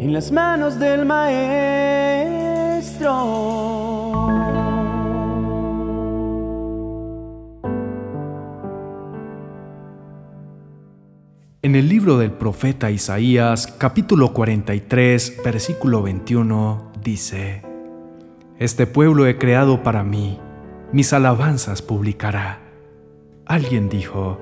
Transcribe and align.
en 0.00 0.12
las 0.14 0.32
manos 0.32 0.78
del 0.78 1.04
Maestro. 1.04 1.50
En 11.60 11.76
el 11.76 11.86
libro 11.90 12.16
del 12.16 12.32
profeta 12.32 12.90
Isaías, 12.90 13.66
capítulo 13.66 14.32
43, 14.32 15.42
versículo 15.44 16.02
21, 16.02 16.92
dice, 17.04 17.62
Este 18.58 18.86
pueblo 18.86 19.26
he 19.26 19.36
creado 19.36 19.82
para 19.82 20.02
mí, 20.02 20.40
mis 20.92 21.12
alabanzas 21.12 21.82
publicará. 21.82 22.60
Alguien 23.44 23.90
dijo, 23.90 24.40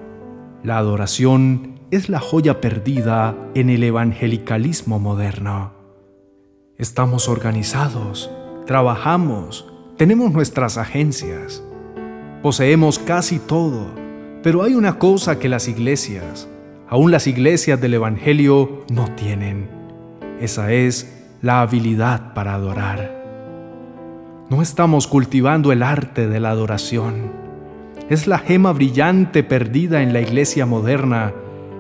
la 0.63 0.79
adoración 0.79 1.78
es 1.91 2.11
la 2.11 2.21
joya 2.21 2.61
perdida 2.61 3.35
en 3.55 3.71
el 3.71 3.83
evangelicalismo 3.83 4.99
moderno. 4.99 5.73
Estamos 6.77 7.29
organizados, 7.29 8.31
trabajamos, 8.67 9.67
tenemos 9.97 10.31
nuestras 10.31 10.77
agencias, 10.77 11.63
poseemos 12.43 12.99
casi 12.99 13.39
todo, 13.39 13.87
pero 14.43 14.63
hay 14.63 14.75
una 14.75 14.99
cosa 14.99 15.39
que 15.39 15.49
las 15.49 15.67
iglesias, 15.67 16.47
aún 16.89 17.11
las 17.11 17.27
iglesias 17.27 17.81
del 17.81 17.95
Evangelio, 17.95 18.85
no 18.91 19.07
tienen. 19.15 19.71
Esa 20.41 20.73
es 20.73 21.27
la 21.41 21.63
habilidad 21.63 22.35
para 22.35 22.55
adorar. 22.55 23.17
No 24.51 24.61
estamos 24.61 25.07
cultivando 25.07 25.73
el 25.73 25.83
arte 25.83 26.29
de 26.29 26.39
la 26.39 26.51
adoración. 26.51 27.33
Es 28.11 28.27
la 28.27 28.39
gema 28.39 28.73
brillante 28.73 29.43
perdida 29.43 30.03
en 30.03 30.13
la 30.13 30.21
iglesia 30.21 30.65
moderna 30.65 31.33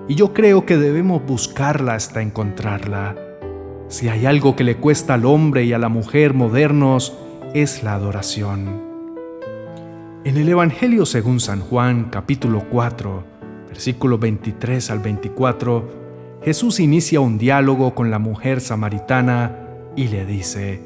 y 0.08 0.14
yo 0.14 0.32
creo 0.32 0.64
que 0.64 0.78
debemos 0.78 1.24
buscarla 1.24 1.94
hasta 1.94 2.22
encontrarla. 2.22 3.14
Si 3.88 4.08
hay 4.08 4.24
algo 4.24 4.56
que 4.56 4.64
le 4.64 4.76
cuesta 4.76 5.14
al 5.14 5.26
hombre 5.26 5.64
y 5.64 5.74
a 5.74 5.78
la 5.78 5.90
mujer 5.90 6.32
modernos, 6.32 7.16
es 7.54 7.82
la 7.82 7.94
adoración. 7.94 8.88
En 10.24 10.36
el 10.36 10.48
Evangelio 10.48 11.06
según 11.06 11.40
San 11.40 11.60
Juan 11.60 12.08
capítulo 12.10 12.64
4, 12.70 13.24
versículo 13.68 14.18
23 14.18 14.90
al 14.90 14.98
24, 15.00 15.98
Jesús 16.42 16.80
inicia 16.80 17.20
un 17.20 17.36
diálogo 17.36 17.94
con 17.94 18.10
la 18.10 18.18
mujer 18.18 18.60
samaritana 18.60 19.56
y 19.94 20.08
le 20.08 20.24
dice, 20.24 20.80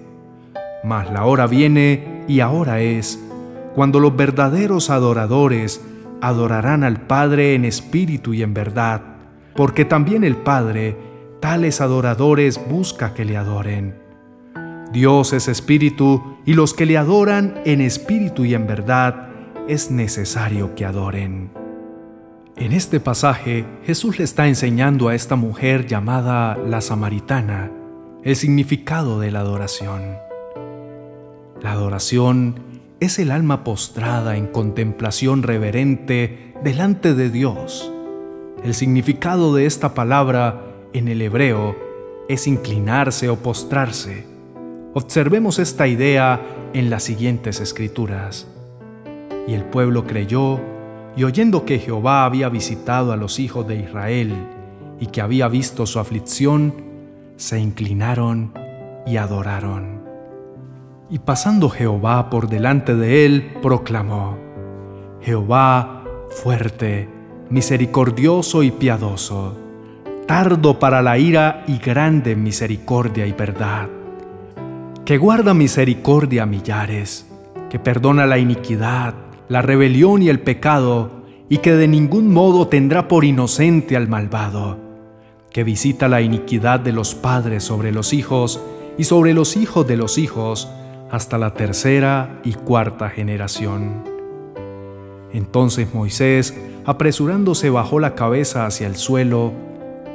Mas 0.82 1.10
la 1.12 1.26
hora 1.26 1.46
viene 1.46 2.24
y 2.26 2.40
ahora 2.40 2.80
es, 2.80 3.20
cuando 3.74 4.00
los 4.00 4.16
verdaderos 4.16 4.90
adoradores 4.90 5.80
adorarán 6.20 6.84
al 6.84 7.00
Padre 7.00 7.54
en 7.54 7.64
espíritu 7.64 8.32
y 8.34 8.42
en 8.42 8.54
verdad, 8.54 9.11
porque 9.54 9.84
también 9.84 10.24
el 10.24 10.36
Padre 10.36 10.96
tales 11.40 11.80
adoradores 11.80 12.60
busca 12.68 13.14
que 13.14 13.24
le 13.24 13.36
adoren. 13.36 14.00
Dios 14.92 15.32
es 15.32 15.48
espíritu 15.48 16.36
y 16.44 16.54
los 16.54 16.74
que 16.74 16.86
le 16.86 16.98
adoran 16.98 17.60
en 17.64 17.80
espíritu 17.80 18.44
y 18.44 18.54
en 18.54 18.66
verdad 18.66 19.28
es 19.68 19.90
necesario 19.90 20.74
que 20.74 20.84
adoren. 20.84 21.50
En 22.56 22.72
este 22.72 23.00
pasaje, 23.00 23.64
Jesús 23.84 24.18
le 24.18 24.24
está 24.24 24.46
enseñando 24.46 25.08
a 25.08 25.14
esta 25.14 25.36
mujer 25.36 25.86
llamada 25.86 26.56
la 26.56 26.80
samaritana 26.80 27.70
el 28.22 28.36
significado 28.36 29.18
de 29.18 29.30
la 29.32 29.40
adoración. 29.40 30.16
La 31.60 31.72
adoración 31.72 32.56
es 33.00 33.18
el 33.18 33.32
alma 33.32 33.64
postrada 33.64 34.36
en 34.36 34.46
contemplación 34.46 35.42
reverente 35.42 36.54
delante 36.62 37.14
de 37.14 37.30
Dios. 37.30 37.90
El 38.64 38.74
significado 38.74 39.54
de 39.56 39.66
esta 39.66 39.92
palabra 39.92 40.62
en 40.92 41.08
el 41.08 41.20
hebreo 41.20 41.76
es 42.28 42.46
inclinarse 42.46 43.28
o 43.28 43.36
postrarse. 43.36 44.24
Observemos 44.94 45.58
esta 45.58 45.88
idea 45.88 46.40
en 46.72 46.88
las 46.88 47.02
siguientes 47.02 47.60
escrituras. 47.60 48.46
Y 49.48 49.54
el 49.54 49.64
pueblo 49.64 50.06
creyó 50.06 50.60
y 51.16 51.24
oyendo 51.24 51.64
que 51.64 51.80
Jehová 51.80 52.24
había 52.24 52.48
visitado 52.50 53.12
a 53.12 53.16
los 53.16 53.40
hijos 53.40 53.66
de 53.66 53.80
Israel 53.80 54.32
y 55.00 55.06
que 55.06 55.20
había 55.20 55.48
visto 55.48 55.84
su 55.84 55.98
aflicción, 55.98 56.72
se 57.34 57.58
inclinaron 57.58 58.52
y 59.04 59.16
adoraron. 59.16 60.02
Y 61.10 61.18
pasando 61.18 61.68
Jehová 61.68 62.30
por 62.30 62.48
delante 62.48 62.94
de 62.94 63.26
él, 63.26 63.56
proclamó, 63.60 64.38
Jehová 65.20 66.04
fuerte, 66.30 67.08
misericordioso 67.52 68.62
y 68.62 68.70
piadoso, 68.70 69.54
tardo 70.26 70.78
para 70.78 71.02
la 71.02 71.18
ira 71.18 71.64
y 71.68 71.76
grande 71.76 72.34
misericordia 72.34 73.26
y 73.26 73.32
verdad, 73.32 73.90
que 75.04 75.18
guarda 75.18 75.52
misericordia 75.52 76.44
a 76.44 76.46
millares, 76.46 77.26
que 77.68 77.78
perdona 77.78 78.24
la 78.24 78.38
iniquidad, 78.38 79.12
la 79.50 79.60
rebelión 79.60 80.22
y 80.22 80.30
el 80.30 80.40
pecado, 80.40 81.10
y 81.50 81.58
que 81.58 81.74
de 81.74 81.88
ningún 81.88 82.32
modo 82.32 82.68
tendrá 82.68 83.06
por 83.06 83.22
inocente 83.22 83.98
al 83.98 84.08
malvado, 84.08 84.78
que 85.50 85.62
visita 85.62 86.08
la 86.08 86.22
iniquidad 86.22 86.80
de 86.80 86.92
los 86.92 87.14
padres 87.14 87.64
sobre 87.64 87.92
los 87.92 88.14
hijos 88.14 88.62
y 88.96 89.04
sobre 89.04 89.34
los 89.34 89.58
hijos 89.58 89.86
de 89.86 89.98
los 89.98 90.16
hijos, 90.16 90.70
hasta 91.10 91.36
la 91.36 91.52
tercera 91.52 92.40
y 92.44 92.54
cuarta 92.54 93.10
generación. 93.10 94.04
Entonces 95.34 95.94
Moisés, 95.94 96.54
apresurándose, 96.84 97.70
bajó 97.70 98.00
la 98.00 98.14
cabeza 98.14 98.66
hacia 98.66 98.86
el 98.86 98.96
suelo 98.96 99.52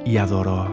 y 0.06 0.18
adoró. 0.18 0.68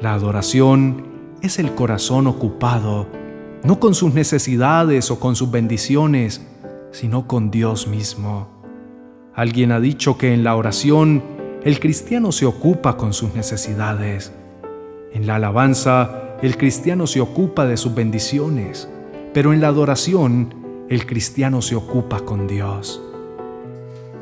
La 0.00 0.14
adoración 0.14 1.04
es 1.42 1.58
el 1.58 1.74
corazón 1.74 2.26
ocupado 2.26 3.06
no 3.62 3.78
con 3.78 3.94
sus 3.94 4.14
necesidades 4.14 5.10
o 5.10 5.20
con 5.20 5.36
sus 5.36 5.50
bendiciones, 5.50 6.40
sino 6.92 7.26
con 7.26 7.50
Dios 7.50 7.86
mismo. 7.86 8.48
Alguien 9.34 9.72
ha 9.72 9.80
dicho 9.80 10.16
que 10.16 10.32
en 10.32 10.44
la 10.44 10.56
oración 10.56 11.22
el 11.62 11.78
cristiano 11.78 12.32
se 12.32 12.46
ocupa 12.46 12.96
con 12.96 13.12
sus 13.12 13.34
necesidades. 13.34 14.32
En 15.12 15.26
la 15.26 15.36
alabanza 15.36 16.38
el 16.42 16.56
cristiano 16.56 17.06
se 17.06 17.20
ocupa 17.20 17.66
de 17.66 17.76
sus 17.76 17.94
bendiciones, 17.94 18.88
pero 19.34 19.52
en 19.52 19.60
la 19.60 19.68
adoración 19.68 20.54
el 20.88 21.06
cristiano 21.06 21.60
se 21.60 21.76
ocupa 21.76 22.20
con 22.20 22.46
Dios. 22.46 23.02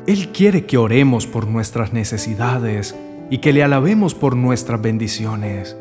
Él 0.09 0.29
quiere 0.29 0.65
que 0.65 0.79
oremos 0.79 1.27
por 1.27 1.45
nuestras 1.45 1.93
necesidades 1.93 2.95
y 3.29 3.37
que 3.37 3.53
le 3.53 3.63
alabemos 3.63 4.15
por 4.15 4.35
nuestras 4.35 4.81
bendiciones. 4.81 5.77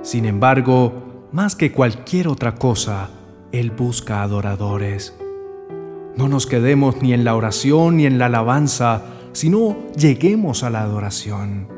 Sin 0.00 0.24
embargo, 0.24 1.28
más 1.32 1.54
que 1.54 1.70
cualquier 1.70 2.28
otra 2.28 2.54
cosa, 2.54 3.10
Él 3.52 3.72
busca 3.72 4.22
adoradores. 4.22 5.14
No 6.16 6.28
nos 6.28 6.46
quedemos 6.46 7.02
ni 7.02 7.12
en 7.12 7.24
la 7.24 7.36
oración 7.36 7.98
ni 7.98 8.06
en 8.06 8.16
la 8.16 8.24
alabanza, 8.24 9.02
sino 9.32 9.76
lleguemos 9.94 10.62
a 10.62 10.70
la 10.70 10.80
adoración. 10.80 11.68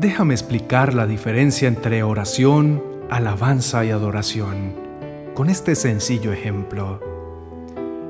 Déjame 0.00 0.32
explicar 0.32 0.94
la 0.94 1.06
diferencia 1.06 1.68
entre 1.68 2.02
oración, 2.02 2.82
alabanza 3.10 3.84
y 3.84 3.90
adoración 3.90 4.72
con 5.34 5.50
este 5.50 5.74
sencillo 5.74 6.32
ejemplo. 6.32 7.17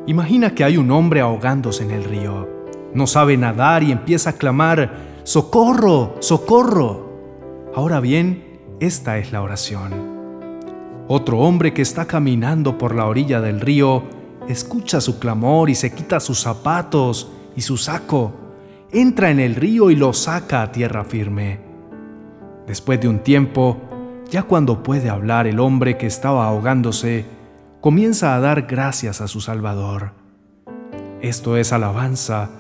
Imagina 0.09 0.55
que 0.55 0.65
hay 0.65 0.79
un 0.79 0.91
hombre 0.91 1.21
ahogándose 1.21 1.85
en 1.85 1.91
el 1.91 2.03
río. 2.03 2.49
No 2.95 3.07
sabe 3.07 3.37
nadar 3.37 3.83
y 3.83 3.93
empieza 3.93 4.31
a 4.31 4.33
clamar, 4.33 5.21
¡Socorro! 5.23 6.15
¡Socorro! 6.21 7.69
Ahora 7.75 8.01
bien, 8.01 8.59
esta 8.81 9.19
es 9.19 9.33
la 9.33 9.43
oración. 9.43 9.93
Otro 11.09 11.41
hombre 11.41 11.75
que 11.75 11.83
está 11.83 12.07
caminando 12.07 12.79
por 12.79 12.95
la 12.95 13.05
orilla 13.05 13.43
del 13.43 13.61
río 13.61 14.03
escucha 14.49 15.03
su 15.03 15.19
clamor 15.19 15.69
y 15.69 15.75
se 15.75 15.93
quita 15.93 16.21
sus 16.21 16.41
zapatos 16.41 17.31
y 17.55 17.61
su 17.61 17.77
saco, 17.77 18.33
entra 18.91 19.31
en 19.31 19.41
el 19.41 19.57
río 19.57 19.91
y 19.91 19.97
lo 19.97 20.15
saca 20.15 20.63
a 20.63 20.73
tierra 20.73 21.05
firme. 21.05 21.61
Después 22.67 22.99
de 22.99 23.09
un 23.09 23.19
tiempo, 23.19 23.77
ya 24.31 24.45
cuando 24.45 24.83
puede 24.83 25.11
hablar 25.11 25.47
el 25.47 25.61
hombre 25.61 25.99
que 25.99 26.07
estaba 26.07 26.47
ahogándose, 26.47 27.27
comienza 27.81 28.35
a 28.35 28.41
dar 28.41 28.63
gracias 28.63 29.21
a 29.21 29.29
su 29.29 29.41
Salvador. 29.41 30.13
Esto 31.21 31.57
es 31.57 31.73
alabanza 31.73 32.51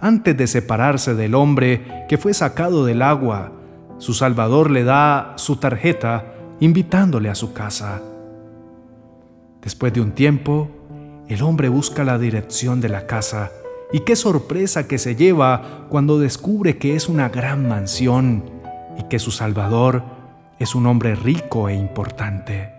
antes 0.00 0.36
de 0.36 0.46
separarse 0.46 1.14
del 1.14 1.34
hombre 1.34 2.04
que 2.08 2.18
fue 2.18 2.34
sacado 2.34 2.84
del 2.84 3.02
agua 3.02 3.52
su 3.98 4.12
Salvador 4.12 4.70
le 4.70 4.84
da 4.84 5.32
su 5.36 5.56
tarjeta 5.56 6.34
invitándole 6.60 7.30
a 7.30 7.34
su 7.34 7.54
casa. 7.54 8.02
Después 9.62 9.92
de 9.94 10.02
un 10.02 10.12
tiempo, 10.12 10.68
el 11.28 11.42
hombre 11.42 11.70
busca 11.70 12.04
la 12.04 12.18
dirección 12.18 12.80
de 12.82 12.90
la 12.90 13.06
casa 13.06 13.50
y 13.92 14.00
qué 14.00 14.14
sorpresa 14.14 14.86
que 14.86 14.98
se 14.98 15.16
lleva 15.16 15.86
cuando 15.88 16.18
descubre 16.18 16.76
que 16.76 16.94
es 16.94 17.08
una 17.08 17.30
gran 17.30 17.66
mansión 17.66 18.44
y 18.98 19.04
que 19.04 19.18
su 19.18 19.30
Salvador 19.30 20.02
es 20.58 20.74
un 20.74 20.86
hombre 20.86 21.14
rico 21.14 21.70
e 21.70 21.74
importante. 21.74 22.75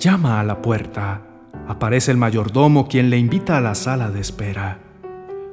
Llama 0.00 0.40
a 0.40 0.44
la 0.44 0.62
puerta. 0.62 1.20
Aparece 1.68 2.10
el 2.10 2.16
mayordomo 2.16 2.88
quien 2.88 3.10
le 3.10 3.18
invita 3.18 3.58
a 3.58 3.60
la 3.60 3.74
sala 3.74 4.10
de 4.10 4.20
espera. 4.20 4.78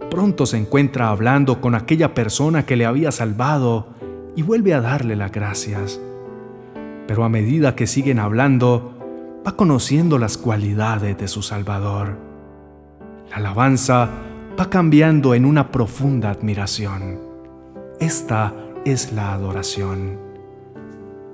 Pronto 0.09 0.45
se 0.45 0.55
encuentra 0.55 1.09
hablando 1.09 1.59
con 1.59 1.75
aquella 1.75 2.13
persona 2.13 2.65
que 2.65 2.77
le 2.77 2.85
había 2.85 3.11
salvado 3.11 3.89
y 4.37 4.43
vuelve 4.43 4.73
a 4.73 4.79
darle 4.79 5.17
las 5.17 5.33
gracias. 5.33 5.99
Pero 7.07 7.25
a 7.25 7.29
medida 7.29 7.75
que 7.75 7.87
siguen 7.87 8.19
hablando, 8.19 8.97
va 9.45 9.57
conociendo 9.57 10.17
las 10.17 10.37
cualidades 10.37 11.17
de 11.17 11.27
su 11.27 11.41
Salvador. 11.41 12.17
La 13.29 13.35
alabanza 13.35 14.09
va 14.57 14.69
cambiando 14.69 15.35
en 15.35 15.43
una 15.43 15.73
profunda 15.73 16.29
admiración. 16.29 17.19
Esta 17.99 18.53
es 18.85 19.11
la 19.11 19.33
adoración. 19.33 20.17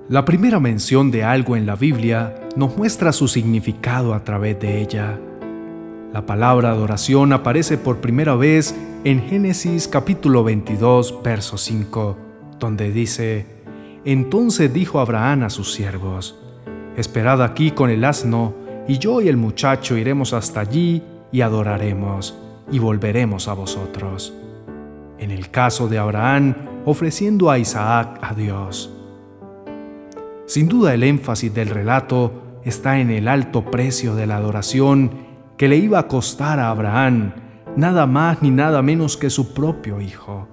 La 0.10 0.26
primera 0.26 0.60
mención 0.60 1.12
de 1.12 1.24
algo 1.24 1.56
en 1.56 1.68
la 1.68 1.76
Biblia 1.76 2.43
nos 2.56 2.78
muestra 2.78 3.12
su 3.12 3.28
significado 3.28 4.14
a 4.14 4.24
través 4.24 4.60
de 4.60 4.82
ella. 4.82 5.20
La 6.12 6.26
palabra 6.26 6.70
adoración 6.70 7.34
aparece 7.34 7.78
por 7.78 7.98
primera 7.98 8.36
vez 8.36 8.76
en 9.04 9.22
Génesis 9.24 9.88
capítulo 9.88 10.44
22, 10.44 11.24
verso 11.24 11.58
5, 11.58 12.18
donde 12.60 12.92
dice, 12.92 13.48
Entonces 14.06 14.72
dijo 14.72 15.00
Abraham 15.00 15.44
a 15.44 15.50
sus 15.50 15.74
siervos, 15.74 16.40
Esperad 16.96 17.42
aquí 17.42 17.72
con 17.72 17.90
el 17.90 18.04
asno, 18.04 18.54
y 18.88 19.00
yo 19.00 19.22
y 19.22 19.30
el 19.30 19.38
muchacho 19.38 19.98
iremos 19.98 20.34
hasta 20.34 20.60
allí 20.60 21.02
y 21.32 21.42
adoraremos, 21.42 22.38
y 22.72 22.78
volveremos 22.78 23.48
a 23.48 23.54
vosotros. 23.54 24.32
En 25.18 25.32
el 25.32 25.50
caso 25.50 25.88
de 25.88 25.98
Abraham, 25.98 26.54
ofreciendo 26.86 27.50
a 27.50 27.58
Isaac 27.58 28.20
a 28.22 28.36
Dios. 28.36 28.92
Sin 30.46 30.68
duda 30.68 30.94
el 30.94 31.02
énfasis 31.02 31.52
del 31.52 31.70
relato 31.70 32.43
está 32.66 33.00
en 33.00 33.10
el 33.10 33.28
alto 33.28 33.66
precio 33.66 34.16
de 34.16 34.28
la 34.28 34.38
adoración 34.38 35.12
que 35.58 35.68
le 35.68 35.78
iba 35.78 36.00
a 36.00 36.08
costar 36.08 36.60
a 36.60 36.70
Abraham 36.70 37.34
nada 37.76 38.06
más 38.06 38.42
ni 38.42 38.52
nada 38.52 38.82
menos 38.82 39.18
que 39.18 39.30
su 39.30 39.54
propio 39.54 40.02
hijo. 40.02 40.48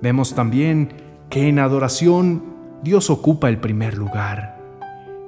Vemos 0.00 0.34
también 0.34 0.92
que 1.30 1.48
en 1.48 1.58
adoración 1.58 2.42
Dios 2.82 3.10
ocupa 3.10 3.48
el 3.48 3.58
primer 3.58 3.98
lugar. 3.98 4.58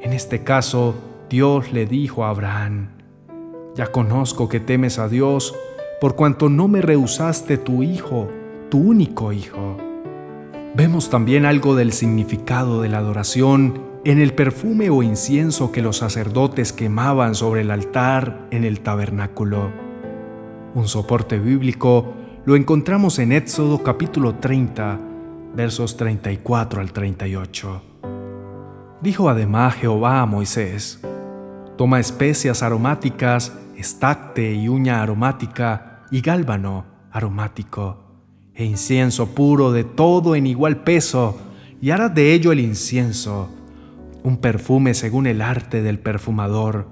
En 0.01 0.13
este 0.13 0.43
caso, 0.43 0.95
Dios 1.29 1.73
le 1.73 1.87
dijo 1.87 2.25
a 2.25 2.31
Abraham, 2.31 2.91
Ya 3.75 3.89
conozco 3.89 4.49
que 4.49 4.61
temes 4.61 4.99
a 4.99 5.09
Dios 5.09 5.55
por 6.01 6.17
cuanto 6.17 6.49
no 6.49 6.69
me 6.69 6.81
rehusaste 6.81 7.59
tu 7.59 7.83
hijo, 7.83 8.29
tu 8.71 8.79
único 8.79 9.33
hijo. 9.33 9.77
Vemos 10.75 11.11
también 11.11 11.45
algo 11.45 11.75
del 11.75 11.93
significado 11.93 12.81
de 12.81 12.89
la 12.89 12.99
adoración 12.99 13.90
en 14.05 14.19
el 14.19 14.33
perfume 14.33 14.89
o 14.89 15.03
incienso 15.03 15.73
que 15.73 15.83
los 15.83 15.99
sacerdotes 15.99 16.73
quemaban 16.73 17.35
sobre 17.35 17.61
el 17.61 17.71
altar 17.71 18.47
en 18.51 18.65
el 18.65 18.81
tabernáculo. 18.81 19.71
Un 20.75 20.89
soporte 20.89 21.39
bíblico 21.39 22.15
lo 22.47 22.57
encontramos 22.57 23.19
en 23.19 23.33
Éxodo 23.33 23.83
capítulo 23.83 24.37
30, 24.37 24.99
versos 25.55 25.97
34 25.99 26.81
al 26.81 26.93
38. 26.93 27.83
Dijo 29.03 29.29
además 29.29 29.75
Jehová 29.75 30.23
a 30.23 30.27
Moisés, 30.27 31.01
Toma 31.77 32.01
especias 32.01 32.63
aromáticas, 32.63 33.53
estacte 33.77 34.53
y 34.53 34.69
uña 34.69 35.03
aromática 35.03 36.05
y 36.11 36.23
gálbano 36.23 36.87
aromático, 37.11 37.99
e 38.55 38.65
incienso 38.65 39.35
puro 39.35 39.73
de 39.73 39.85
todo 39.85 40.35
en 40.35 40.47
igual 40.47 40.85
peso, 40.85 41.39
y 41.83 41.91
harás 41.91 42.15
de 42.15 42.35
ello 42.35 42.53
el 42.53 42.61
incienso, 42.61 43.49
un 44.23 44.39
perfume 44.39 44.95
según 44.95 45.27
el 45.27 45.43
arte 45.43 45.83
del 45.83 45.99
perfumador, 45.99 46.89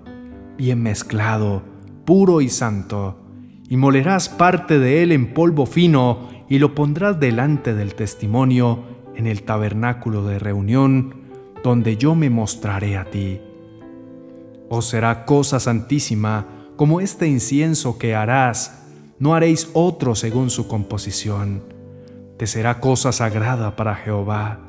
bien 0.56 0.82
mezclado, 0.82 1.62
puro 2.04 2.40
y 2.40 2.48
santo, 2.48 3.20
y 3.69 3.76
molerás 3.76 4.28
parte 4.28 4.78
de 4.78 5.02
él 5.02 5.12
en 5.12 5.34
polvo 5.34 5.66
fino 5.66 6.28
y 6.48 6.58
lo 6.58 6.75
pondrás 6.75 7.20
delante 7.20 7.75
del 7.75 7.94
testimonio 7.94 8.84
en 9.14 9.26
el 9.26 9.42
tabernáculo 9.42 10.25
de 10.25 10.38
reunión, 10.38 11.22
donde 11.62 11.96
yo 11.96 12.14
me 12.14 12.30
mostraré 12.30 12.96
a 12.96 13.04
ti. 13.04 13.40
Os 14.70 14.86
será 14.86 15.24
cosa 15.24 15.60
santísima 15.60 16.46
como 16.76 17.00
este 17.00 17.26
incienso 17.26 17.98
que 17.98 18.14
harás, 18.14 18.86
no 19.19 19.34
haréis 19.34 19.70
otro 19.74 20.14
según 20.14 20.48
su 20.50 20.69
composición. 20.69 21.62
Te 22.36 22.46
será 22.46 22.78
cosa 22.78 23.10
sagrada 23.10 23.74
para 23.74 23.96
Jehová 23.96 24.68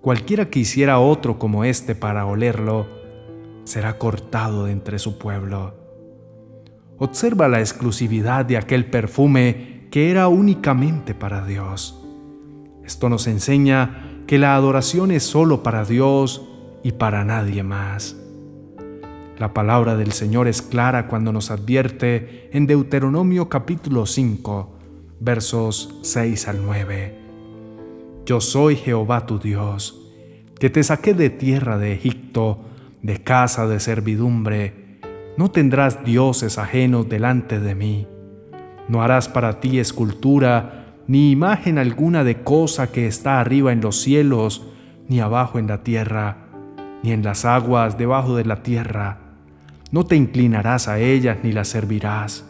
Cualquiera 0.00 0.48
que 0.48 0.60
hiciera 0.60 0.98
otro 0.98 1.38
como 1.38 1.64
éste 1.64 1.94
para 1.94 2.24
olerlo, 2.24 2.86
será 3.64 3.98
cortado 3.98 4.64
de 4.64 4.72
entre 4.72 4.98
su 4.98 5.18
pueblo. 5.18 5.74
Observa 6.96 7.48
la 7.48 7.60
exclusividad 7.60 8.46
de 8.46 8.56
aquel 8.56 8.86
perfume 8.86 9.88
que 9.90 10.10
era 10.10 10.28
únicamente 10.28 11.14
para 11.14 11.44
Dios. 11.44 12.02
Esto 12.82 13.10
nos 13.10 13.26
enseña 13.26 14.22
que 14.26 14.38
la 14.38 14.54
adoración 14.54 15.10
es 15.10 15.22
solo 15.22 15.62
para 15.62 15.84
Dios 15.84 16.48
y 16.82 16.92
para 16.92 17.22
nadie 17.24 17.62
más. 17.62 18.16
La 19.38 19.52
palabra 19.52 19.96
del 19.96 20.12
Señor 20.12 20.48
es 20.48 20.62
clara 20.62 21.08
cuando 21.08 21.30
nos 21.30 21.50
advierte 21.50 22.48
en 22.56 22.66
Deuteronomio 22.66 23.50
capítulo 23.50 24.06
5, 24.06 24.78
versos 25.20 25.98
6 26.02 26.48
al 26.48 26.64
9. 26.64 27.29
Yo 28.26 28.40
soy 28.40 28.76
Jehová 28.76 29.26
tu 29.26 29.38
Dios, 29.38 30.12
que 30.58 30.70
te 30.70 30.82
saqué 30.82 31.14
de 31.14 31.30
tierra 31.30 31.78
de 31.78 31.92
Egipto, 31.94 32.60
de 33.02 33.22
casa 33.22 33.66
de 33.66 33.80
servidumbre. 33.80 35.00
No 35.36 35.50
tendrás 35.50 36.04
dioses 36.04 36.58
ajenos 36.58 37.08
delante 37.08 37.60
de 37.60 37.74
mí. 37.74 38.06
No 38.88 39.02
harás 39.02 39.28
para 39.28 39.60
ti 39.60 39.78
escultura, 39.78 40.94
ni 41.06 41.30
imagen 41.30 41.78
alguna 41.78 42.22
de 42.22 42.42
cosa 42.42 42.92
que 42.92 43.06
está 43.06 43.40
arriba 43.40 43.72
en 43.72 43.80
los 43.80 44.00
cielos, 44.00 44.66
ni 45.08 45.20
abajo 45.20 45.58
en 45.58 45.66
la 45.66 45.82
tierra, 45.82 46.48
ni 47.02 47.12
en 47.12 47.22
las 47.22 47.44
aguas 47.44 47.96
debajo 47.96 48.36
de 48.36 48.44
la 48.44 48.62
tierra. 48.62 49.18
No 49.90 50.04
te 50.04 50.14
inclinarás 50.14 50.86
a 50.88 51.00
ellas 51.00 51.38
ni 51.42 51.52
las 51.52 51.68
servirás. 51.68 52.44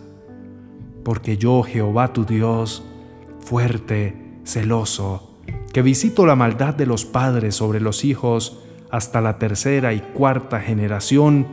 Porque 1.04 1.38
yo, 1.38 1.62
Jehová 1.62 2.12
tu 2.12 2.26
Dios, 2.26 2.84
fuerte, 3.40 4.14
celoso, 4.44 5.29
que 5.72 5.82
visito 5.82 6.26
la 6.26 6.36
maldad 6.36 6.74
de 6.74 6.86
los 6.86 7.04
padres 7.04 7.54
sobre 7.54 7.80
los 7.80 8.04
hijos 8.04 8.62
hasta 8.90 9.20
la 9.20 9.38
tercera 9.38 9.92
y 9.92 10.00
cuarta 10.00 10.60
generación 10.60 11.46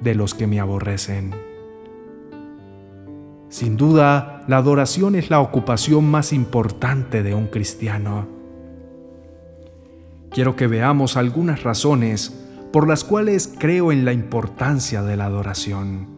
de 0.00 0.14
los 0.14 0.34
que 0.34 0.46
me 0.46 0.60
aborrecen. 0.60 1.34
Sin 3.48 3.76
duda, 3.76 4.44
la 4.48 4.58
adoración 4.58 5.14
es 5.14 5.30
la 5.30 5.40
ocupación 5.40 6.04
más 6.08 6.32
importante 6.32 7.22
de 7.22 7.34
un 7.34 7.46
cristiano. 7.46 8.26
Quiero 10.30 10.56
que 10.56 10.66
veamos 10.66 11.16
algunas 11.16 11.62
razones 11.62 12.40
por 12.72 12.88
las 12.88 13.04
cuales 13.04 13.52
creo 13.58 13.92
en 13.92 14.04
la 14.04 14.12
importancia 14.12 15.02
de 15.02 15.16
la 15.16 15.26
adoración. 15.26 16.08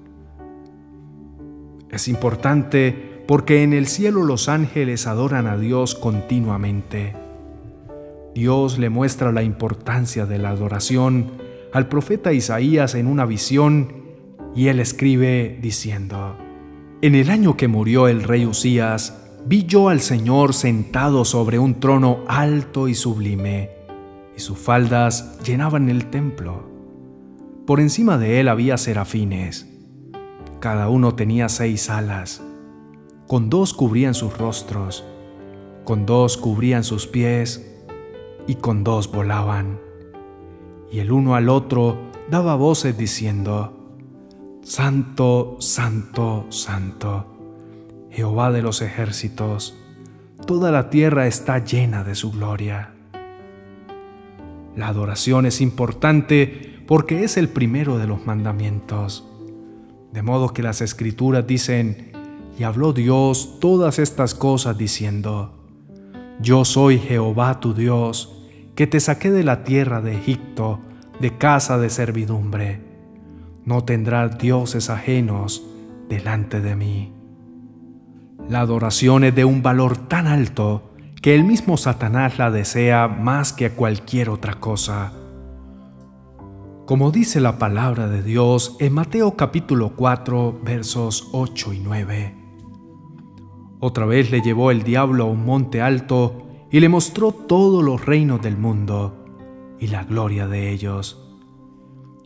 Es 1.91 2.09
importante 2.09 3.23
porque 3.29 3.63
en 3.63 3.73
el 3.73 3.87
cielo 3.87 4.23
los 4.23 4.49
ángeles 4.49 5.07
adoran 5.07 5.47
a 5.47 5.59
Dios 5.59 5.95
continuamente. 5.95 7.26
Dios 8.37 8.79
le 8.79 8.91
muestra 8.91 9.33
la 9.33 9.43
importancia 9.43 10.27
de 10.27 10.37
la 10.37 10.51
adoración 10.51 11.31
al 11.73 11.89
profeta 11.89 12.35
Isaías 12.35 12.95
en 12.95 13.07
una 13.07 13.25
visión 13.25 14.05
y 14.55 14.69
él 14.69 14.79
escribe 14.79 15.59
diciendo, 15.63 16.37
En 17.01 17.15
el 17.15 17.31
año 17.31 17.57
que 17.57 17.67
murió 17.67 18.09
el 18.09 18.23
rey 18.23 18.45
Usías, 18.45 19.33
vi 19.47 19.65
yo 19.65 19.89
al 19.89 20.03
Señor 20.03 20.53
sentado 20.53 21.25
sobre 21.25 21.59
un 21.59 21.81
trono 21.81 22.25
alto 22.29 22.89
y 22.89 22.95
sublime, 22.95 23.71
y 24.37 24.41
sus 24.41 24.59
faldas 24.59 25.39
llenaban 25.43 25.89
el 25.89 26.11
templo. 26.11 26.69
Por 27.67 27.81
encima 27.81 28.19
de 28.19 28.41
él 28.41 28.49
había 28.49 28.77
serafines. 28.77 29.67
Cada 30.61 30.91
uno 30.91 31.15
tenía 31.15 31.49
seis 31.49 31.89
alas. 31.89 32.43
Con 33.29 33.49
dos 33.49 33.73
cubrían 33.73 34.13
sus 34.13 34.37
rostros, 34.37 35.07
con 35.85 36.05
dos 36.05 36.37
cubrían 36.37 36.85
sus 36.85 37.07
pies, 37.07 37.73
y 38.47 38.57
con 38.57 38.85
dos 38.85 39.11
volaban. 39.11 39.79
Y 40.91 41.01
el 41.01 41.13
uno 41.13 41.35
al 41.35 41.49
otro 41.49 41.99
daba 42.31 42.55
voces 42.55 42.97
diciendo, 42.97 43.73
Santo, 44.63 45.57
Santo, 45.61 46.47
Santo, 46.49 47.27
Jehová 48.11 48.51
de 48.51 48.63
los 48.63 48.83
ejércitos, 48.83 49.77
toda 50.47 50.71
la 50.71 50.91
tierra 50.91 51.27
está 51.27 51.65
llena 51.65 52.05
de 52.05 52.15
su 52.15 52.33
gloria. 52.33 52.93
La 54.75 54.89
adoración 54.89 55.47
es 55.47 55.61
importante 55.61 56.83
porque 56.87 57.25
es 57.25 57.37
el 57.37 57.49
primero 57.49 57.99
de 57.99 58.07
los 58.07 58.27
mandamientos. 58.27 59.25
De 60.13 60.23
modo 60.23 60.53
que 60.53 60.63
las 60.63 60.81
escrituras 60.81 61.47
dicen, 61.47 62.13
y 62.59 62.63
habló 62.63 62.93
Dios 62.93 63.59
todas 63.61 63.99
estas 63.99 64.35
cosas 64.35 64.79
diciendo, 64.79 65.53
Yo 66.41 66.65
soy 66.65 66.99
Jehová 66.99 67.61
tu 67.61 67.75
Dios, 67.75 68.36
que 68.77 68.87
te 68.87 69.01
saqué 69.01 69.31
de 69.31 69.43
la 69.43 69.65
tierra 69.65 70.03
de 70.03 70.15
Egipto, 70.15 70.81
de 71.19 71.37
casa 71.39 71.79
de 71.79 71.89
servidumbre. 71.89 72.83
No 73.65 73.85
tendrás 73.85 74.39
dioses 74.39 74.91
ajenos 74.91 75.67
delante 76.11 76.61
de 76.61 76.77
mí. 76.77 77.13
La 78.51 78.61
adoración 78.61 79.25
es 79.25 79.35
de 79.35 79.47
un 79.47 79.63
valor 79.63 79.97
tan 79.97 80.27
alto 80.27 80.93
que 81.23 81.35
el 81.35 81.43
mismo 81.43 81.79
Satanás 81.79 82.39
la 82.39 82.51
desea 82.51 83.09
más 83.09 83.55
que 83.55 83.67
a 83.67 83.75
cualquier 83.75 84.29
otra 84.29 84.55
cosa. 84.61 85.13
Como 86.85 87.11
dice 87.11 87.41
la 87.41 87.59
palabra 87.59 88.09
de 88.09 88.23
Dios 88.23 88.77
en 88.79 88.93
Mateo 88.93 89.37
capítulo 89.37 89.95
4 89.97 90.61
versos 90.63 91.31
8 91.33 91.73
y 91.73 91.81
9. 91.81 92.35
Otra 93.81 94.05
vez 94.05 94.31
le 94.31 94.43
llevó 94.43 94.71
el 94.71 94.85
diablo 94.85 95.25
a 95.25 95.27
un 95.27 95.45
monte 95.45 95.81
alto 95.81 96.46
y 96.71 96.81
le 96.81 96.89
mostró 96.89 97.33
todos 97.33 97.83
los 97.85 98.05
reinos 98.05 98.43
del 98.43 98.57
mundo 98.57 99.25
y 99.79 99.89
la 99.89 100.05
gloria 100.05 100.47
de 100.49 100.71
ellos. 100.71 101.37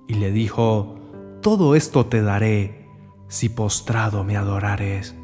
Y 0.06 0.14
le 0.14 0.32
dijo, 0.32 0.96
todo 1.42 1.74
esto 1.74 2.06
te 2.06 2.22
daré 2.22 2.88
si 3.28 3.48
postrado 3.48 4.24
me 4.24 4.36
adorares. 4.36 5.14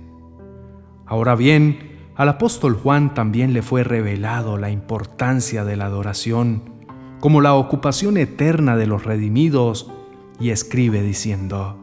Ahora 1.07 1.35
bien, 1.35 2.11
al 2.15 2.29
apóstol 2.29 2.75
Juan 2.75 3.15
también 3.15 3.53
le 3.53 3.63
fue 3.63 3.85
revelado 3.85 4.57
la 4.57 4.71
importancia 4.71 5.65
de 5.65 5.77
la 5.77 5.87
adoración 5.87 6.77
como 7.21 7.41
la 7.41 7.55
ocupación 7.55 8.17
eterna 8.17 8.77
de 8.77 8.87
los 8.87 9.05
redimidos 9.05 9.91
y 10.39 10.51
escribe 10.51 11.03
diciendo, 11.03 11.79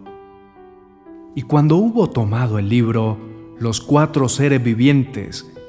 Y 1.35 1.43
cuando 1.43 1.75
hubo 1.77 2.09
tomado 2.09 2.59
el 2.59 2.69
libro, 2.69 3.17
los 3.59 3.81
cuatro 3.81 4.29
seres 4.29 4.63
vivientes 4.63 5.52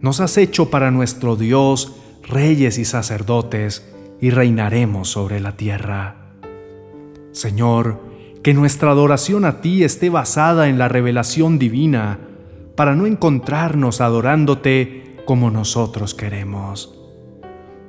nos 0.00 0.20
has 0.20 0.36
hecho 0.38 0.70
para 0.70 0.90
nuestro 0.90 1.36
Dios 1.36 2.00
reyes 2.30 2.78
y 2.78 2.84
sacerdotes, 2.84 3.86
y 4.20 4.30
reinaremos 4.30 5.08
sobre 5.08 5.40
la 5.40 5.56
tierra. 5.56 6.16
Señor, 7.32 8.00
que 8.42 8.54
nuestra 8.54 8.90
adoración 8.90 9.44
a 9.44 9.60
ti 9.60 9.82
esté 9.82 10.10
basada 10.10 10.68
en 10.68 10.78
la 10.78 10.88
revelación 10.88 11.58
divina, 11.58 12.18
para 12.76 12.94
no 12.94 13.06
encontrarnos 13.06 14.00
adorándote 14.00 15.16
como 15.24 15.50
nosotros 15.50 16.14
queremos. 16.14 16.96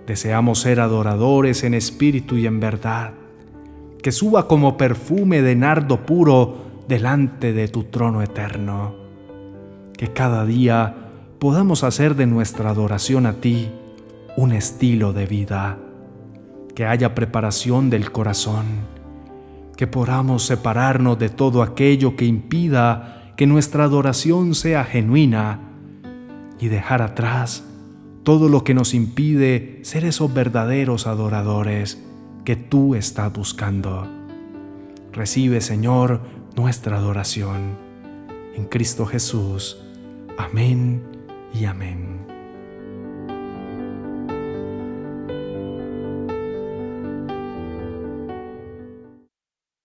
Deseamos 0.07 0.59
ser 0.59 0.79
adoradores 0.79 1.63
en 1.63 1.73
espíritu 1.73 2.37
y 2.37 2.47
en 2.47 2.59
verdad, 2.59 3.13
que 4.01 4.11
suba 4.11 4.47
como 4.47 4.77
perfume 4.77 5.41
de 5.41 5.55
nardo 5.55 6.05
puro 6.05 6.57
delante 6.87 7.53
de 7.53 7.67
tu 7.67 7.83
trono 7.83 8.21
eterno. 8.21 8.95
Que 9.95 10.07
cada 10.11 10.45
día 10.45 11.00
podamos 11.41 11.83
hacer 11.83 12.15
de 12.15 12.27
nuestra 12.27 12.69
adoración 12.69 13.25
a 13.25 13.41
ti 13.41 13.71
un 14.37 14.51
estilo 14.51 15.11
de 15.11 15.25
vida. 15.25 15.79
Que 16.75 16.85
haya 16.85 17.15
preparación 17.15 17.89
del 17.89 18.11
corazón. 18.11 18.65
Que 19.75 19.87
podamos 19.87 20.43
separarnos 20.43 21.17
de 21.17 21.29
todo 21.29 21.63
aquello 21.63 22.15
que 22.15 22.25
impida 22.25 23.33
que 23.37 23.47
nuestra 23.47 23.85
adoración 23.85 24.53
sea 24.53 24.83
genuina 24.83 25.61
y 26.59 26.67
dejar 26.67 27.01
atrás 27.01 27.63
todo 28.21 28.47
lo 28.47 28.63
que 28.63 28.75
nos 28.75 28.93
impide 28.93 29.79
ser 29.81 30.05
esos 30.05 30.31
verdaderos 30.31 31.07
adoradores 31.07 32.03
que 32.45 32.55
tú 32.55 32.93
estás 32.93 33.33
buscando. 33.33 34.07
Recibe, 35.11 35.59
Señor, 35.61 36.21
nuestra 36.55 36.97
adoración. 36.97 37.77
En 38.53 38.65
Cristo 38.65 39.07
Jesús. 39.07 39.79
Amén 40.37 41.20
y 41.53 41.65
amén. 41.65 42.10